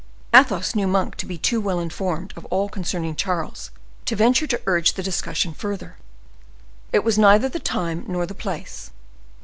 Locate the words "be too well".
1.27-1.79